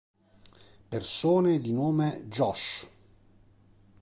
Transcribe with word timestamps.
Persone 0.89 1.59
di 1.59 1.71
nome 1.73 2.25
Josh 2.27 2.89